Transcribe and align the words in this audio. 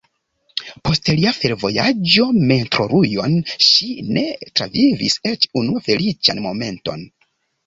Post 0.87 1.09
lia 1.17 1.33
forvojaĝo 1.39 2.25
Mentorujon 2.53 3.35
ŝi 3.67 3.91
ne 4.17 4.25
travivis 4.61 5.19
eĉ 5.35 5.47
unu 5.63 5.85
feliĉan 5.91 6.43
momenton. 6.49 7.07